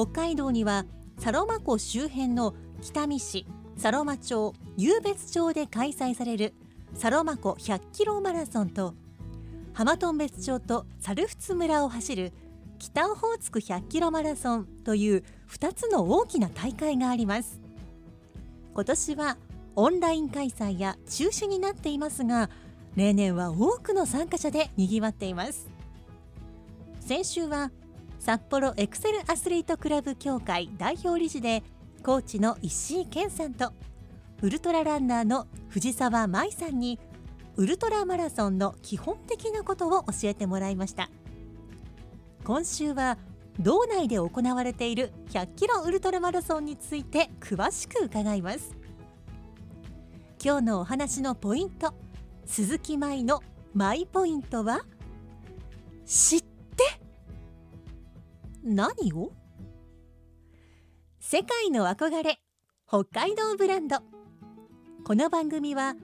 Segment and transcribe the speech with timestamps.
[0.00, 0.86] 北海道には
[1.18, 3.46] サロマ湖周辺の北見市
[3.76, 6.54] サロマ町湧別町で開催される
[6.94, 8.94] サロマ湖100キロマラソンと
[9.74, 12.32] 浜頓別町と猿払村を走る
[12.78, 17.60] 北オホーツク100キロマラソンという2つの大きな大会があります。
[18.72, 19.36] 今年は
[19.76, 22.48] オンライン開催や中止になっていますが
[22.96, 25.68] 例年は多くの参加者でにぎわっています。
[27.00, 27.70] 先週は
[28.20, 31.62] 札幌エクセルアスリートクラブ協会代表理事で
[32.04, 33.72] コーチの石井健さんと
[34.42, 36.98] ウルトラランナーの藤沢舞さんに
[37.56, 41.10] ウルトラマラソンの基本的なことを教えてもらいました。
[42.44, 43.18] 今週は
[43.58, 48.76] 道内で行われている100キロウルトラマラソンについて詳しく伺います。
[50.42, 51.94] 今日のお話のポイント
[52.46, 53.42] 鈴木舞の
[53.74, 54.80] マイポイントは
[56.06, 56.44] 知っ
[58.62, 59.32] 何を？
[61.18, 62.40] 世界の憧れ
[62.86, 63.98] 北海道ブランド
[65.04, 65.94] この番組は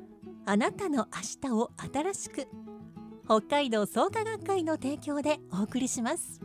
[0.47, 1.07] あなたの
[1.43, 2.47] 明日を新しく
[3.27, 6.41] 北海道創価学会の提供でお送りします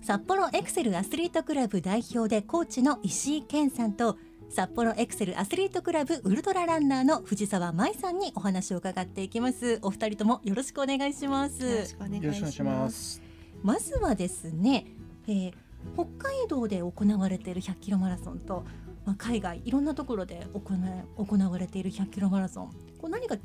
[0.00, 4.16] 札幌エクセルアスリートクラブ代表でコーチの石井健さんと
[4.48, 12.88] 札幌エクセルアスリートクラブウルトラランナーの藤沢舞さんにお話を伺っていきますお二人ともよろしくお願いしますよろしくお願いしま。
[12.88, 13.27] す。
[13.62, 14.86] まずはですね、
[15.26, 15.54] えー
[15.94, 18.64] 北海道で行われている100キロマラソンと、
[19.04, 20.60] まあ、海外いろんなところで行
[21.16, 23.42] 行われている100キロマラソンこう何か違い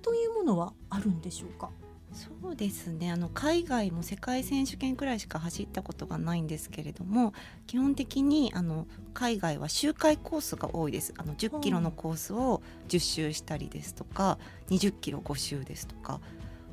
[0.00, 1.70] というものはあるんでしょうか？
[2.12, 3.10] そうですね。
[3.10, 7.34] あの海外も世界選手権くらいしか走ったことがないんですけれども、
[7.66, 11.12] 基本的にあの海外は周回コースが多いです。
[11.16, 14.38] あの10キロのコースを10周したりですとか、
[14.68, 16.20] 20キロ5周ですとか、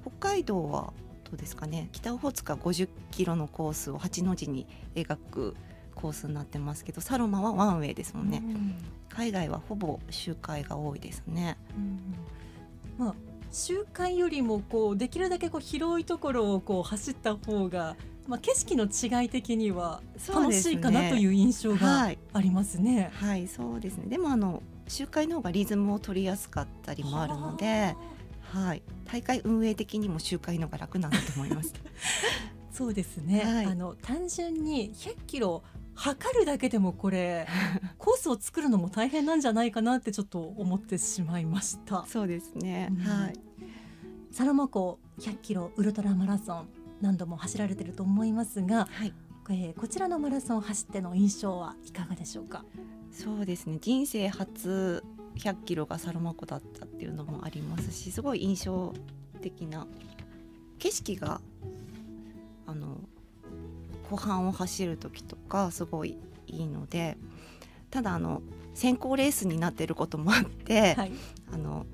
[0.03, 0.93] 北海道は
[1.31, 1.87] どうですかね。
[1.93, 5.55] 北オホーツクは50キロのコースを8の字に描く
[5.95, 8.41] コースになってますけど、サロマはワンウェイですもんね。
[8.43, 8.75] うん
[9.09, 11.57] 海外はほぼ周回が多いですね。
[11.75, 12.15] うん
[12.97, 13.15] まあ
[13.51, 17.97] 周回よりもこうできるだけこう広いところをこう走った方が、
[18.27, 20.01] まあ、景色の違い的には
[20.33, 22.17] 楽しいかなという印象がはい。
[22.31, 23.11] ありますね。
[23.13, 27.95] はいそうですねでもあの周回の方がリズムを取りやすかったりもあるので、
[28.51, 31.73] はい、大会運営的にも周回の方が楽なんだと思います。
[32.71, 33.65] そうですね、はい。
[33.65, 35.63] あの単純に100キロ
[35.93, 37.47] 測るだけでもこれ
[37.97, 42.05] コースを作るのも大変なんじゃないかなってちょっと思ってしまいました。
[42.07, 42.97] そうですね、うん。
[43.03, 43.33] はい。
[44.31, 46.69] サロマ湖100キロウルトラマラソン
[47.01, 49.13] 何度も走られてると思いますが、はい。
[49.49, 52.63] えーこちらのマラソンを走っての印象はいかがでしょうか？
[53.11, 53.79] そうですね。
[53.81, 55.03] 人生初
[55.37, 58.93] 100キロがサロマ湖だったっていうのもありますしすごい印象
[59.41, 59.87] 的な
[60.79, 61.41] 景色が
[62.67, 62.97] あの
[64.09, 67.17] 湖畔を走る時とかすごいいいので
[67.89, 68.41] ただあの
[68.73, 71.11] 先行レースになってることもあって、はい。
[71.51, 71.85] あの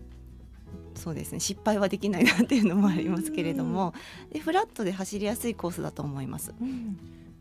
[0.93, 3.93] そうですね失敗はできないなっていうのもありますけれども
[4.31, 6.53] でフラットで走りやすいコースだと思います。
[6.59, 6.97] うん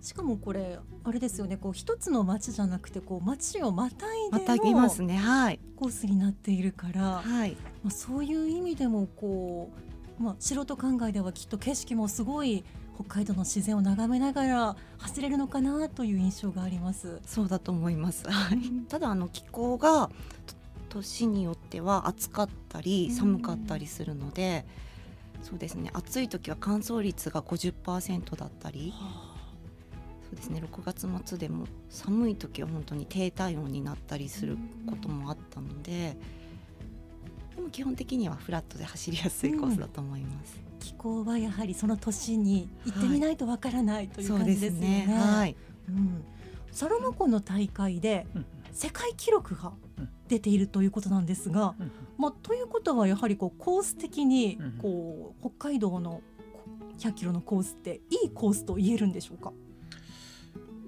[0.07, 1.57] しかもこれあれですよね。
[1.57, 5.17] こう一つの町じゃなくてこう町をまたいまたぎますね。
[5.17, 9.73] はい、コースになっているから、はい、まあ、そういう意味でもこ
[10.21, 12.65] う、まあ、素人考えではきっと景色もすごい
[12.95, 17.21] 北海道の自然を眺めながら走れるのかなという印象があります。
[17.27, 18.31] そうだと思います。
[18.31, 18.59] はい。
[18.89, 20.09] ただあの気候が
[20.47, 23.17] と年によっては暑かったりうん。
[23.17, 24.67] 寒かったりするので、
[25.43, 25.91] そうですね。
[25.95, 28.95] 暑い時は乾燥率が50%だったり
[30.29, 36.17] そうですね6月末でも寒い時は本当に低体温になったりすることもあったので、
[37.55, 40.61] でも基本的にはフラットで走りやすいコースだと思います。
[40.81, 45.07] 気候はやはりその年に行ってみないとわからないという感じですよね。
[45.09, 45.57] はい。
[45.89, 46.25] うん、
[46.73, 49.73] サロマ湖の大会でうん世界記録が
[50.29, 56.21] 出ているということなんですが、うんまあ、ということはやはりこうコース的にうんこう北海道の
[56.99, 59.53] 100キロのコースっていいコースと言えるんでしょうか？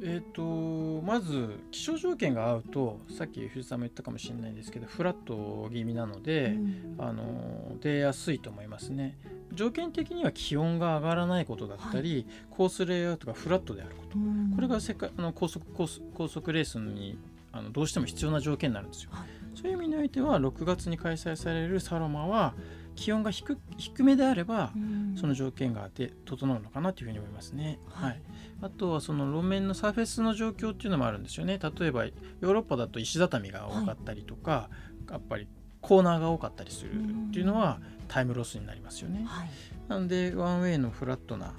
[0.03, 6.95] えー、とまず気象条件が合うとさっき藤井さんも言ったかもしれないですけどフラット気味なので、うん。
[6.99, 9.19] あの出やすいと思いますね。
[9.53, 14.19] 条件的には気温が上がらないことだったり、コースレイアウトがフラットであること。
[14.19, 14.53] うん。
[14.55, 17.19] これが世界あの高速コース高速レースに
[17.53, 19.29] あのどうしても必要な条件になるんですよ、はい。
[19.55, 22.55] そういう意味においては6月に開催されるサロマは
[22.99, 27.79] 気温が低低めであれば、うんその条件がで整うのかなというふうに思いますね。
[27.89, 28.21] ははいい、
[28.63, 31.59] あとはその路面のサーフェスの状況っていうのもあるんですよね。
[31.59, 34.69] 例えばヨーロッパだと石畳が多かったりとか、
[35.11, 35.49] やっぱり
[35.81, 39.25] コーナーが多かったりするっていうのはタイムロスになりますよね。
[39.27, 39.51] はい
[39.89, 41.55] なのでワンウェイのフラットな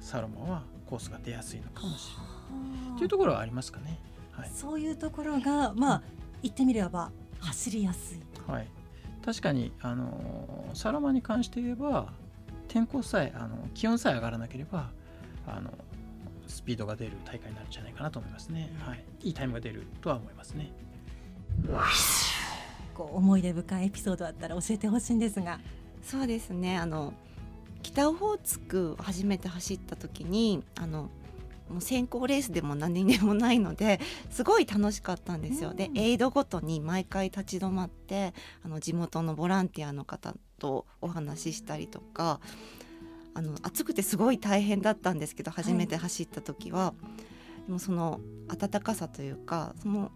[0.00, 4.00] サロマはコースが出やすいのかもしれないっていうところはありますかね。
[4.32, 6.02] はいそういうところがまあ
[6.42, 7.10] 言ってみれば
[7.40, 8.20] 走りやすい。
[8.50, 8.68] はい、
[9.26, 12.12] 確かにあのサロマに関して言えば
[12.68, 14.90] 天候さえあの気温さえ上がらなければ
[15.48, 15.72] あの
[16.46, 18.72] スピードが出る大会になるんじゃないかなと思いますね。
[18.78, 20.70] はい、いいタイムが出るとは思いますね。
[22.94, 25.58] こう思い出深いエピソードあったら教えてほしいんですが。
[26.04, 26.78] そうですね。
[26.78, 27.12] あの
[27.82, 31.10] 北オホーツクを初めて走った時にあの
[31.70, 35.74] もう先行レースでも何でもないので すごい楽しかったんですよ。
[35.74, 42.40] でうんエイドごとに毎回立ち止まってあの地元のボランティアの方とお話ししたりとか
[43.34, 46.94] あの暑くてすごい大変だったんですけど初めて走った時は、
[47.66, 50.10] でもその暖かさというかその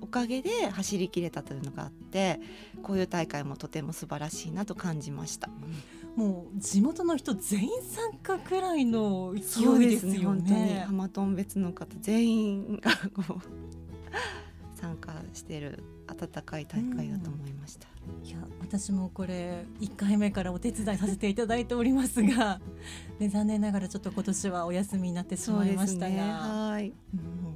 [0.00, 2.40] おかげで走りきれたというのがあって
[2.82, 5.48] こういう大会もとても素晴らしいなと感じました。
[6.16, 10.84] もう地元の人全員参加くらいの勢いですよ本当にね。
[10.86, 17.88] 浜トン別の方全員がこう参加してる温かい大会だと思いました。
[18.22, 22.60] いや私もこれ1回目からお手伝いさせていただいておりますが、
[23.18, 26.92] ね、残念ながらちょっと今年はお休みになってしまいましたが、はい。
[27.14, 27.54] うん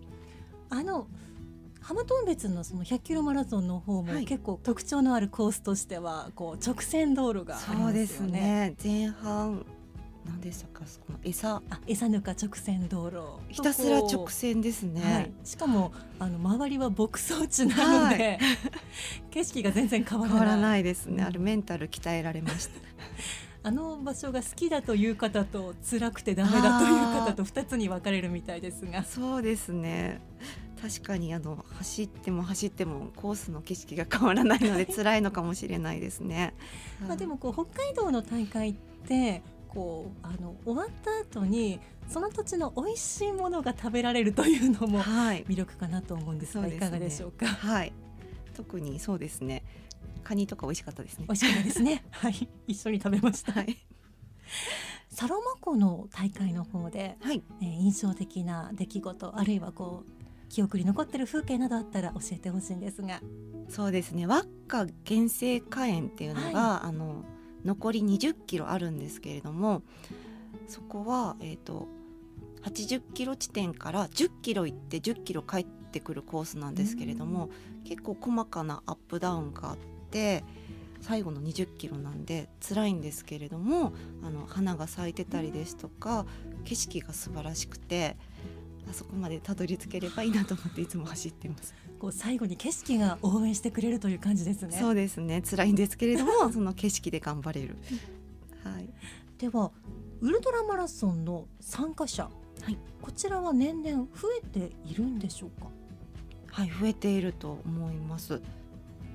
[0.70, 1.08] あの
[1.88, 8.40] 浜頓別のその100キロマラソンの方もはい結構特徴のあるコースとしてはこう直線道路がありまそうですすよね。
[8.40, 8.74] ね。
[8.84, 9.64] 前半
[10.26, 10.84] 何でしたか？
[10.84, 15.00] そこの餌あ餌ぬか直線道路ひたすら直線ですね。
[15.02, 18.38] はい、しかもあの周りは牧草地なので、
[19.32, 21.22] 景色が全然変わらない変わらないですね。
[21.22, 22.72] うんあれメンタル鍛えられました。
[23.64, 26.92] あの場所が好きだという方と辛くてダメだという
[27.26, 30.20] 方と2つに分かれるみたいですがそうですね。
[30.80, 36.54] 確かにあの走っても走ってもコースの景色が変わらないので 辛いのかもしれないですね。
[37.06, 38.74] まあでもこう北海道の大会っ
[39.06, 41.10] てこうあの終わった
[41.40, 45.44] 後にその土地の美味しいものが食べられるというのもはい。
[45.44, 47.46] 魅力かなと思うんですがそうですねいかがでしょうか？
[47.46, 47.92] はい。
[48.54, 49.62] 特にそうですね。
[50.24, 51.32] カニとか美味しかったですね美。
[51.32, 53.76] 味しかったですね はい一緒に食べました、はい。
[55.10, 57.42] サロマ湖の大会の方で、はい。
[57.60, 60.17] えー印象的な出来事あるいはこう
[60.48, 63.20] 記憶に残ってる風景などあったら教えてほしいんですが
[63.68, 64.26] そうですね。
[64.26, 67.24] 輪っか原生花園っていうのが、あの
[67.64, 69.82] 残り20キロあるんですけれども、
[70.68, 71.86] そこはえっ、と
[72.62, 77.50] 80キロ地点から10キロ行って10キロ帰ってくるコースなんですけれども、
[77.84, 79.76] 結構細かなアップダウンがあっ
[80.10, 80.44] て。
[81.00, 83.92] 最後の20キロなんで辛いんですけれども
[84.24, 86.26] あの花が咲いてたりですとか
[86.64, 88.16] 景色が素晴らしくて
[88.90, 91.74] あそこまでたどり着ければいいなと思っていつも走っています。
[91.98, 94.76] こう最後に景色が応援してくれるという感じですね。
[94.78, 95.42] そうですね。
[95.42, 97.76] 辛いんですけれども その景色で頑張れる。
[98.64, 98.88] はい。
[99.38, 99.70] では
[100.20, 102.24] ウルトラマラソンの参加者、
[102.62, 102.78] はい。
[103.02, 105.68] こちらは年々増えているんでしょうか？
[106.50, 108.40] はい増えていると思います。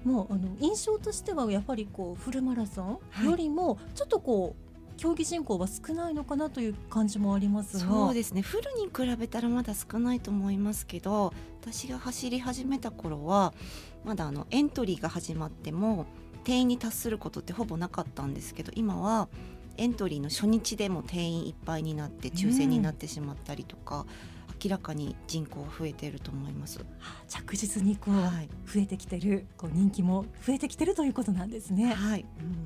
[0.04, 4.63] もうあの印象としてはやっぱりこうフルマラソンよりもちょっとこう
[5.04, 7.92] 競技人口は少ないのかなという感じもありますが。
[7.92, 8.42] そうですね。
[8.42, 13.54] フルに比べたらまだ少ないと思いますけど私が走り始めた頃は
[14.06, 16.06] まだあのエントリーが始まっても
[16.46, 19.28] 定員に達することってほぼなかったんですけど今は
[19.76, 24.06] エントリーの初日でも定員いっぱいになって抽選になってしまったりとか、
[24.64, 26.80] 明らかに人口が増えていると思います。
[26.80, 31.94] はあ着実にこうはい、増えてきてるこう人気も増えてきてるということなんですね。
[31.94, 32.26] はい。
[32.40, 32.64] うん、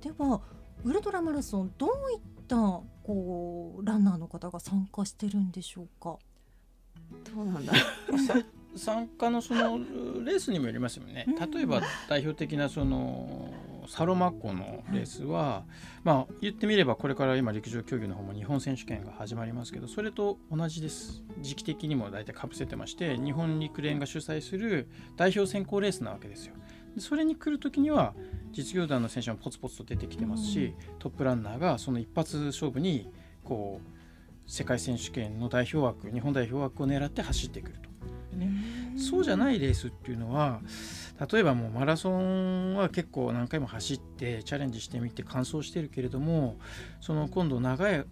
[0.00, 0.40] では
[0.84, 2.56] ウルトラマラソンどういった
[3.02, 6.16] こうランナーの方が参加してるんでしょうか？
[7.34, 8.34] どうなんださ
[8.76, 9.78] 参加のその
[10.24, 11.26] レースにもよりますよね。
[11.28, 11.50] うん。
[11.50, 13.52] 例えば代表的なその
[13.88, 15.64] サロマ湖のレースは、
[16.04, 21.22] まあ言ってみればこれから今陸上競技の方も日本選手権が始まりますけどそれと同じです。
[21.40, 26.54] 時期的にも大体かぶせてまして日本陸連が主催する代表選考レースなわけですよ。
[26.54, 26.60] で
[26.98, 28.14] それに来る時には
[28.52, 33.08] 実業団の選手もポツポツと出てきてますし、トップランナーがその一発勝負に
[33.44, 37.90] こう世界選手権の代表枠日本代表枠を狙って走ってくると。
[38.36, 38.48] ね、
[38.96, 40.60] そうじゃないレースっていうのは
[41.32, 46.56] 例えばもうマラソンは結構何回も走ってチャレンジしてみて完走してるけれども
[47.00, 48.04] その今度長い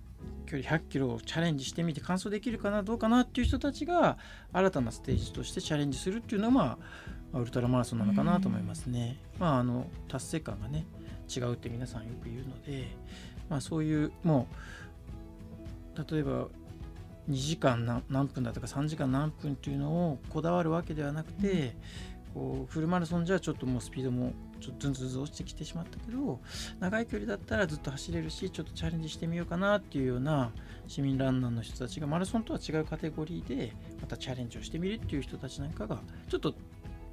[0.47, 4.19] 距離100キロをチャレンジしてみて完走できるかなどうかなっていう人たちが
[4.53, 6.79] 新たなステージとしてチャレンジするっていうのはまあ
[7.35, 9.17] ウルトラマラソンなのかなと思いますね。
[9.39, 10.87] まああの達成感がね
[11.35, 12.89] 違うって皆さんよく言うので、
[13.51, 14.49] まあ、そういうも
[15.95, 16.49] う例えば
[17.29, 21.77] 2時間何分だとか3時間何分っていうのをこだわるわけではなくて、
[22.33, 26.41] こうフルマラソンじゃちょっともうスピードもちょっとずんずんずん落ちてきてしまったけど
[26.81, 30.51] 長い距離だったらずっと走れるしちょっとチャレンジしてみようかなっていうような
[30.87, 36.55] 市民ランナーの人たちがマラソンとは違うカテゴリーでまたチャレンジをしてみるっていう人たちなんかがちょっと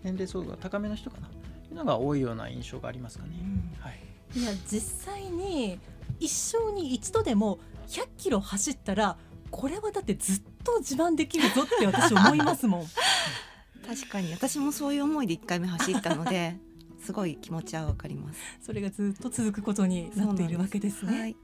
[0.05, 1.33] 年齢層が高めの人かなと
[1.69, 3.31] いうのが多いような印象がありますかね。
[3.79, 5.79] はいいや実際に
[6.19, 9.17] 一生に一度でも100キロ走ったら
[9.49, 12.85] これはだってずっと自慢できるぞって私思いますもん。
[13.87, 16.57] 確かに私もそういう思いで1回目走ったので
[16.99, 18.39] すごい気持ちはわかります。
[18.61, 21.19] それがずっと続くことになっているわけですね。
[21.19, 21.35] はい、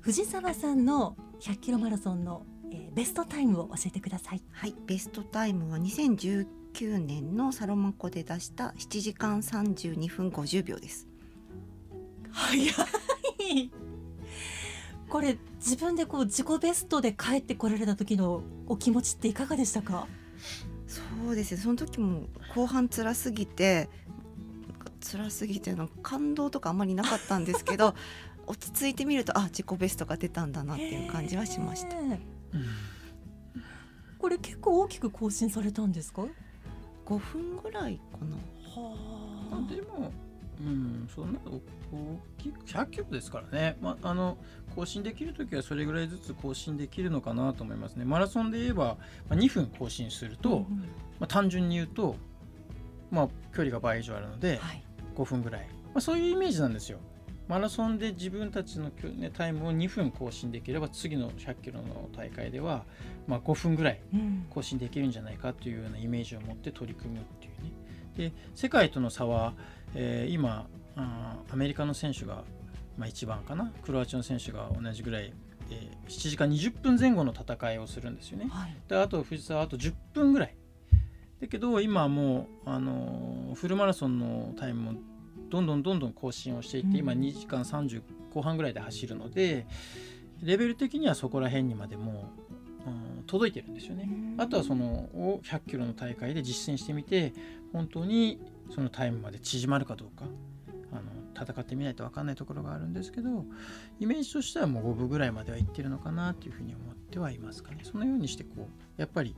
[0.00, 4.42] 藤沢さんの100キロマラソンの、えーベストタイムを教えてください。
[4.52, 6.46] はい、ベストタイムは2019
[6.98, 11.08] 年のサロマ湖で出した7時間32分50秒です。
[12.30, 13.70] 早い。
[15.08, 20.06] これ自分でこう自己ベストで帰ってこられた時のお気持ちっていかがでしたか？
[20.86, 22.24] そうですねその時も
[22.54, 23.88] 後半辛すぎて
[25.00, 27.94] 辛すぎての感動とかあんまりなかったんですけど
[28.46, 31.96] 落ち着いてみるとあ自己ベストが出たんだなっていう感じはしました
[34.18, 36.22] これ結構大きく更新されたんですか
[37.06, 38.36] ？5分ぐらいかな
[38.80, 40.12] はでも、
[40.60, 41.60] うん、そんな大
[42.38, 44.38] きく100キロですからね、まあ、あの
[44.74, 48.04] 更新できるときはそれぐらいずつ更新できるのかなと思いますね。
[48.04, 48.96] マラソンで言えば、
[49.28, 50.60] まあ、2分更新すると、
[51.18, 52.16] まあ、単純に言うと、
[53.10, 54.84] まあ、距離が倍以上あるのではい。
[55.16, 56.98] 5分ぐらい、まあ、そういうイメージなんですよ。
[57.52, 62.86] マラソンで自分たちの、ね、タイムを2分更新できれば次の100キロの大会では、
[63.26, 68.30] まあ、5分ぐらいうん更新できるんじゃないかというようなイメージを持って取り組むっていうね。
[68.30, 69.52] で世界との差は、
[69.94, 70.66] えー今
[70.96, 72.44] あーアメリカの選手が、
[72.96, 75.34] まあ、一番かなクロアチアの選手が同じぐらい、
[75.68, 78.46] えー7時間20分前後の戦いをするんですよね。
[78.48, 78.74] はい。
[78.88, 80.56] であと藤沢はあと10分ぐらい。
[81.42, 85.00] だけど今はもう、あのーフルマラソンのタイムも
[85.52, 86.96] どんどんどんどん更新をしていって、うん。
[86.96, 88.00] 今2時間30
[88.32, 89.66] 後半ぐらいで走るので
[90.42, 92.30] レベル的にはそこら辺にまでも
[92.86, 94.08] う、うん届いてるんですよね。
[94.36, 97.32] あとはそのを100キロの大会で実践してみて
[97.72, 98.40] 本当に
[98.74, 100.24] そのタイムまで縮まるかどうか
[100.90, 101.02] あの
[101.40, 103.44] 戦ってみないと分かんないところがあるんですけど
[104.00, 107.82] イメージとしてはもう5分ぐらいまではいってるのかなというふうに思ってはいますかね。
[107.84, 109.36] そのようにしてこうやっぱり、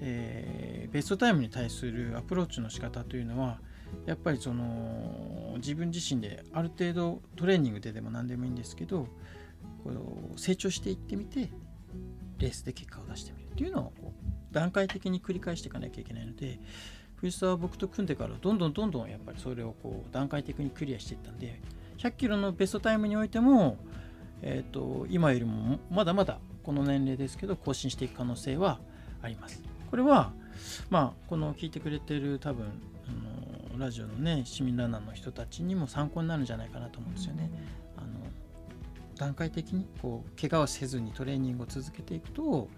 [0.00, 3.58] えーベストタイムに対するアプローチの仕方というのは
[4.06, 9.08] やっぱりその自分自身である程度トレーニングででも何でもいいんですけど
[9.82, 9.90] こ
[10.34, 11.50] う成長していってみて
[12.38, 16.58] レースで結果を出してみるっていうのをこう段階的に繰り返していかなきゃいけないので
[17.16, 21.60] 藤沢は僕と組んでからどんどんどんどんやっぱりそれをこう段階的にクリアしていったんで
[21.98, 23.78] 100キロのベストタイムにおいても、
[24.42, 28.78] えー、と今よりもまだまだこの年齢ですけど更新していく可能性は
[29.22, 29.62] あります。
[29.90, 30.32] これは
[30.90, 32.66] まあこの聞いてくれてる多分
[33.78, 37.50] ラジオのね市民ランナーの人たちにも参考になるんじゃないかなと思うんですよね。
[37.96, 38.06] あの
[39.16, 42.68] 段階的にこう怪我をせずにトレーニングを続けていくと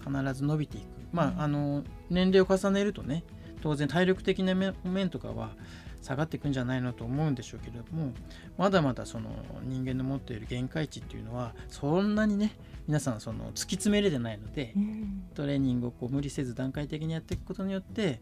[0.00, 3.24] 必ず伸びていくまああの年齢を重ねるとね
[3.62, 5.56] 当然体力的な面面とかは
[6.02, 8.12] 下がっていくんじゃないのと思うんでしょうけれども
[8.56, 9.30] まだまだその
[9.64, 12.52] 人間の持っている限界値っていうのはそんなにね
[12.88, 15.24] 皆さんその突き詰めれてないのでうん。
[15.34, 18.20] トレーニングをこう無理せず段階的にやっていくことによって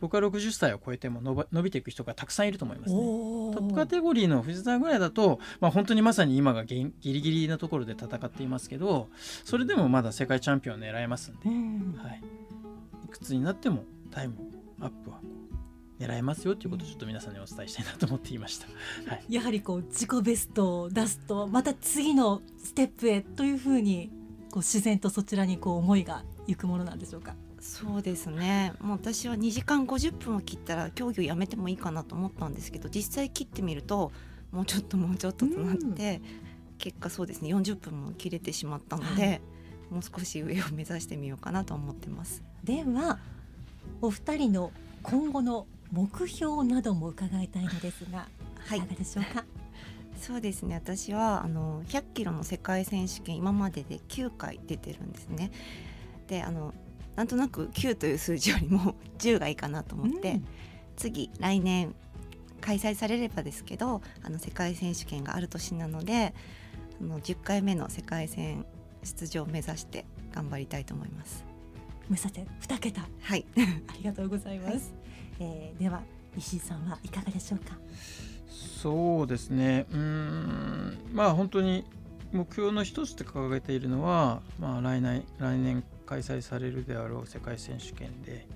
[0.00, 2.98] 僕は60歳を超えても伸びていく人がたくさんいると思いますね。
[2.98, 9.08] おトップカテゴリーの藤沢ぐらいだと、まあ、本当にまさに今がギギリギリなところで戦っていますけど
[9.44, 12.00] それでもまだ世界チャンピオンを狙えますんで、うん。
[12.02, 12.22] はい、
[13.04, 14.34] いくつになってもタイム
[14.80, 15.20] アップは
[15.98, 18.66] 狙えますよということをちょっと皆さんにお伝えしたいなと思っていました。
[19.10, 24.10] はい、やはりこう自己ベストを出すとまた次のステップへというふうに
[24.50, 27.34] こう自然とそちらにこう思いがいくものなんでしょうか？
[27.60, 34.12] そうですねもう私は2時間50分を切ったら競技をやめてもいいかなと思ったんですけど実際切ってみると
[34.52, 36.22] もうちょっともうちょっととなって、
[36.78, 39.40] 結果そうですね40分も切れてしまったので、
[39.90, 42.42] もう少し上を目指してみようかなと思ってます。
[42.64, 43.18] では
[44.00, 44.72] お二人の
[45.02, 48.28] 今後の目標なども伺いたいのですが、、
[48.58, 48.78] はい。
[48.78, 49.44] いかがでしょうか？
[50.20, 50.74] そうですね。
[50.74, 55.50] 私はあの100キロの世界選手権今までで9回出てるんですね。
[56.26, 56.74] であの
[57.14, 60.46] なんとなく9という数字よりも 10がいいかなと思って、うん。
[60.96, 61.94] 次来年
[62.60, 66.34] 開催されればですけどあの世界選手権がある年なので
[67.00, 68.64] あの10回目の世界戦
[69.04, 71.44] 出場を目指して頑張りたいと思います。
[72.08, 72.46] 目指せ。
[72.60, 73.06] 二桁。
[73.20, 73.44] はい、
[73.88, 74.94] ありがとうございます、
[75.40, 76.02] えーでは
[76.36, 77.76] 石井さんはいかがでしょうか？
[78.82, 79.86] そうですね。
[79.90, 80.98] うん。
[81.12, 81.84] まあ本当に
[82.32, 88.46] 目標の一つと掲げているのは、まあ、来年来年開催されるであろう世界選手権で、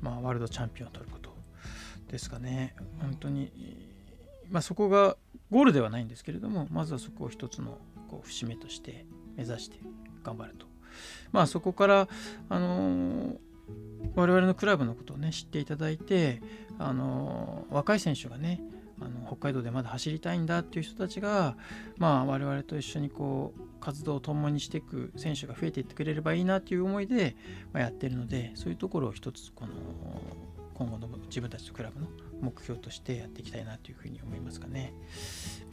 [0.00, 1.30] まあ、ワールドチャンピオンを取ること
[2.08, 2.74] ですかね。
[3.00, 3.52] 本当に、
[4.50, 5.16] まあ、そこが
[5.50, 9.78] ゴールではないんですけれどもまずはそこを一つのこう節目として目指して
[10.24, 10.66] 頑張ると。
[11.30, 12.08] まあそこから
[12.48, 13.36] あのー
[14.14, 16.42] 我々のクラブのことをね知っていただいて
[16.78, 18.60] あの若い選手がね
[19.00, 21.56] あの北海道でまだ走りたいんだっていう人たちが、
[21.96, 27.36] まあ、我々と一緒にこう活動を共にしていく選手が増えていってくれればいいなっていう思いで、
[27.72, 29.72] まあ、やってるのでそういうところを一つこの
[30.74, 32.06] 今後の自分たちのクラブの
[32.40, 34.92] 目標としてやっていきたいなというふうに思いますかね。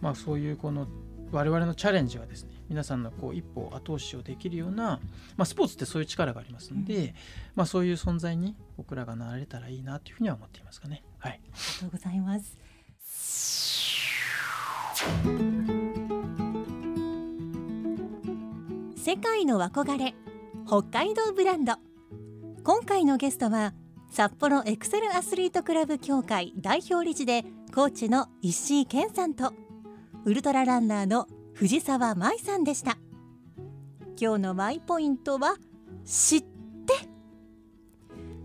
[0.02, 0.88] まあ、そういうこの
[1.32, 5.00] 我々のチャレンジがですね皆さんのこう一歩後押しをできるような、
[5.38, 7.14] まあ、スポーツってそういう力がありますので、
[7.56, 11.04] まあ、そういう存在に僕らがなれたらいいなというふうには思っていますかね。
[11.18, 12.58] はい、ありがとうございます。
[18.98, 20.14] 世界の憧れ
[20.68, 21.74] 北海道ブランド。
[22.64, 23.74] 今回のゲストは
[24.12, 27.44] 札幌エクセルアスリートクラブ協会代表理事で
[27.74, 29.54] コーチの石井健さんと
[30.26, 32.98] ウルトラランナーの藤沢舞さんでした。
[34.20, 35.56] 今日のマイポイントは
[36.04, 36.48] 知って。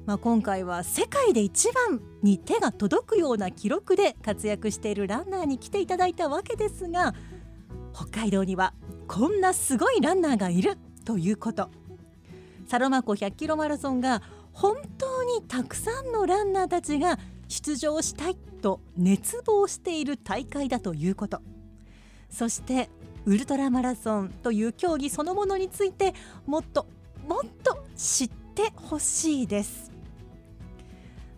[0.06, 7.14] まあ、今回は世界で一番に手が届くような記録で活躍しているランナーに来ていただいたわけですが
[7.92, 8.74] 北海道には
[9.08, 11.70] こんなすごいランナーがいるということ。
[12.66, 14.22] サロマ湖100キロマラソンが
[14.52, 17.18] 本当にたくさんのランナーたちが
[17.48, 21.42] 出場したいと熱望している大会だということ。
[22.34, 22.90] そして
[23.26, 26.14] ウルトラマラソンという競技そのものについて
[26.46, 26.86] もっと
[27.26, 29.90] もっと知ってほしいです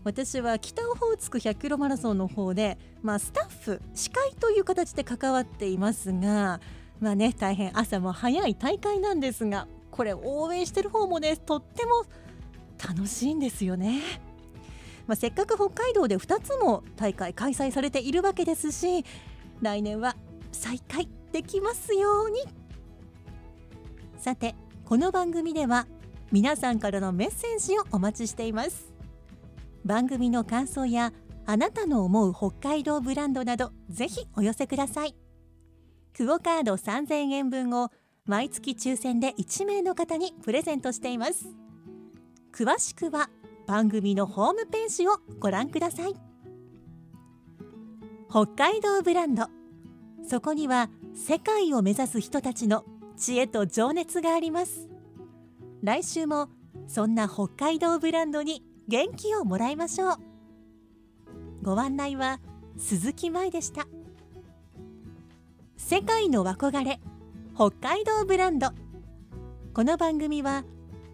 [0.03, 6.61] 私は北オホーツク100キロマラソンの方で、まあ、スタッフ司会という形で関わっていますが、
[7.01, 12.05] まあね、大変朝も早い大会なんですがこれ応援してる方もねとっても
[12.79, 14.01] 楽しいんですよね。
[15.07, 19.05] まあ、せっかく北海道で2つも大会開催されているわけですし
[19.61, 20.17] 来年は
[20.57, 22.41] 再開できますように。
[24.19, 25.87] さてこの番組では
[26.33, 28.93] 皆さんからのメッセージをお待ちしています。
[29.85, 31.13] 番組の感想や
[31.45, 35.15] あなたの思う北海道ブランドなどぜひお寄せください。
[36.17, 37.91] クオカード3000円分を
[38.25, 41.47] 毎月抽選で1名の方にプレゼントしています。
[42.53, 43.29] 詳しくは
[43.67, 46.15] 番組のホームページをご覧ください。
[48.29, 49.49] 北海道ブランド
[50.25, 52.85] そこには世界を目指す人たちの
[53.17, 54.89] 知恵と情熱があります。
[55.83, 56.49] 来週も
[56.89, 60.17] そんな北海道ブランドに元気をもらいましょう。
[61.63, 62.41] ご案内は
[62.77, 63.87] 鈴木舞でした。
[65.77, 67.01] 世界の憧れ
[67.55, 68.69] 北海道ブランド。
[69.75, 70.65] この番組は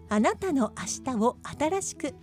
[0.09, 0.73] あなたの
[1.05, 2.13] 明日を新しく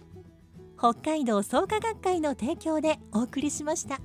[0.78, 4.00] 北海道創価学会の提供でお送りしました。